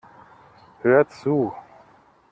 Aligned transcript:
Hör 0.81 1.05
zu! 1.09 1.53